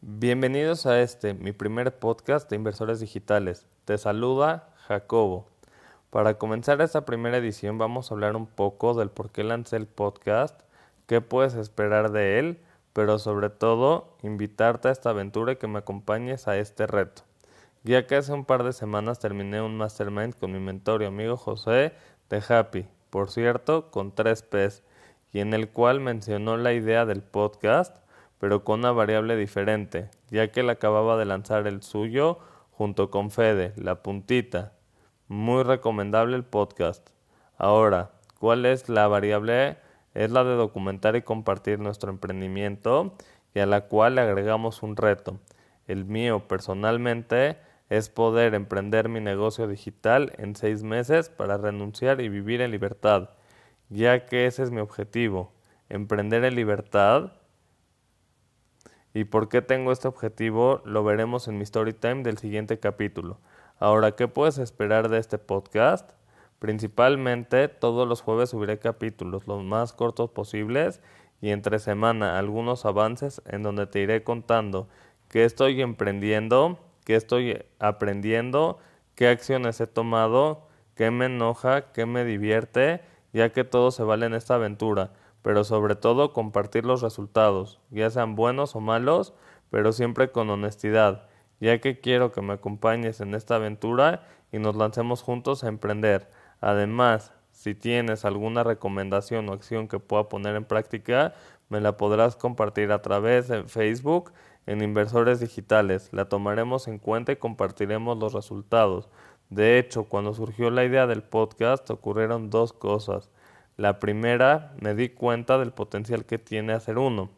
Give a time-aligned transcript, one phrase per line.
[0.00, 3.66] Bienvenidos a este, mi primer podcast de inversores digitales.
[3.84, 5.46] Te saluda Jacobo.
[6.10, 9.86] Para comenzar esta primera edición vamos a hablar un poco del por qué lancé el
[9.86, 10.60] podcast,
[11.06, 12.60] qué puedes esperar de él,
[12.92, 17.22] pero sobre todo invitarte a esta aventura y que me acompañes a este reto.
[17.82, 21.36] Ya que hace un par de semanas terminé un mastermind con mi mentor y amigo
[21.36, 21.92] José
[22.30, 24.82] de Happy, por cierto, con tres P's,
[25.32, 27.98] y en el cual mencionó la idea del podcast
[28.38, 32.38] pero con una variable diferente, ya que él acababa de lanzar el suyo
[32.70, 34.72] junto con Fede, la puntita.
[35.26, 37.10] Muy recomendable el podcast.
[37.56, 39.78] Ahora, ¿cuál es la variable?
[40.14, 43.14] Es la de documentar y compartir nuestro emprendimiento
[43.54, 45.38] y a la cual le agregamos un reto.
[45.86, 47.58] El mío personalmente
[47.90, 53.30] es poder emprender mi negocio digital en seis meses para renunciar y vivir en libertad,
[53.88, 55.52] ya que ese es mi objetivo,
[55.88, 57.32] emprender en libertad
[59.14, 60.82] ¿Y por qué tengo este objetivo?
[60.84, 63.38] Lo veremos en mi story time del siguiente capítulo.
[63.78, 66.10] Ahora, ¿qué puedes esperar de este podcast?
[66.58, 71.00] Principalmente todos los jueves subiré capítulos los más cortos posibles
[71.40, 74.88] y entre semana algunos avances en donde te iré contando
[75.28, 78.78] qué estoy emprendiendo, qué estoy aprendiendo,
[79.14, 83.00] qué acciones he tomado, qué me enoja, qué me divierte,
[83.32, 88.10] ya que todo se vale en esta aventura pero sobre todo compartir los resultados, ya
[88.10, 89.34] sean buenos o malos,
[89.70, 91.28] pero siempre con honestidad,
[91.60, 96.30] ya que quiero que me acompañes en esta aventura y nos lancemos juntos a emprender.
[96.60, 101.34] Además, si tienes alguna recomendación o acción que pueda poner en práctica,
[101.68, 104.32] me la podrás compartir a través de Facebook
[104.66, 106.08] en Inversores Digitales.
[106.12, 109.08] La tomaremos en cuenta y compartiremos los resultados.
[109.50, 113.30] De hecho, cuando surgió la idea del podcast ocurrieron dos cosas.
[113.78, 117.30] La primera, me di cuenta del potencial que tiene hacer uno.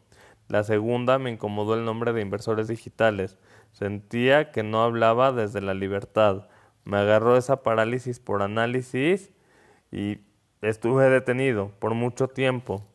[0.47, 3.37] La segunda, me incomodó el nombre de inversores digitales.
[3.73, 6.47] Sentía que no hablaba desde la libertad.
[6.83, 9.31] Me agarró esa parálisis por análisis
[9.91, 10.21] y
[10.63, 12.87] estuve detenido por mucho tiempo.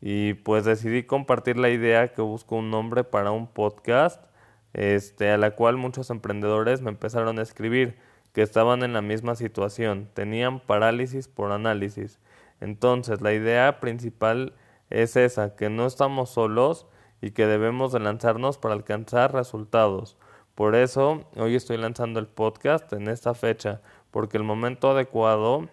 [0.00, 4.24] Y pues decidí compartir la idea que busco un nombre para un podcast,
[4.72, 7.98] este, a la cual muchos emprendedores me empezaron a escribir
[8.32, 12.20] que estaban en la misma situación, tenían parálisis por análisis
[12.60, 14.54] entonces, la idea principal
[14.90, 16.86] es esa, que no estamos solos
[17.22, 20.16] y que debemos de lanzarnos para alcanzar resultados.
[20.54, 25.68] Por eso, hoy estoy lanzando el podcast en esta fecha, porque el momento adecuado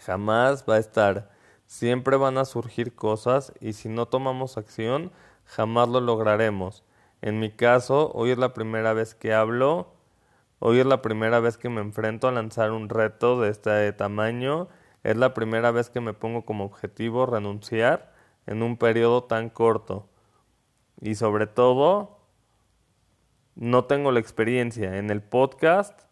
[0.00, 1.30] jamás va a estar.
[1.66, 5.10] Siempre van a surgir cosas y si no tomamos acción,
[5.44, 6.84] jamás lo lograremos.
[7.22, 9.94] En mi caso, hoy es la primera vez que hablo,
[10.60, 14.68] hoy es la primera vez que me enfrento a lanzar un reto de este tamaño
[15.06, 18.12] es la primera vez que me pongo como objetivo renunciar
[18.46, 20.08] en un periodo tan corto.
[21.00, 22.18] Y sobre todo,
[23.54, 26.06] no tengo la experiencia en el podcast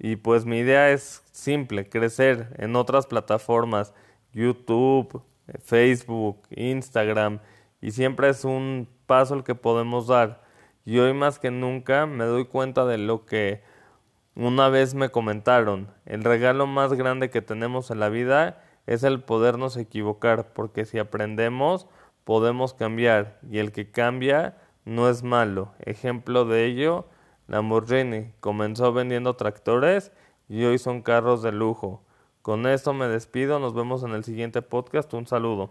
[0.00, 3.94] y pues mi idea es simple, crecer en otras plataformas,
[4.32, 5.22] YouTube,
[5.62, 7.38] Facebook, Instagram,
[7.80, 10.42] y siempre es un paso el que podemos dar.
[10.84, 13.62] Y hoy más que nunca me doy cuenta de lo que
[14.46, 19.20] una vez me comentaron, el regalo más grande que tenemos en la vida es el
[19.20, 21.88] podernos equivocar, porque si aprendemos
[22.22, 25.72] podemos cambiar y el que cambia no es malo.
[25.80, 27.08] Ejemplo de ello,
[27.48, 30.12] Lamborghini comenzó vendiendo tractores
[30.48, 32.04] y hoy son carros de lujo.
[32.40, 35.70] Con esto me despido, nos vemos en el siguiente podcast, un saludo.